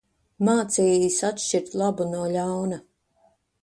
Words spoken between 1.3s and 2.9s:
atšķirt labu no ļauna.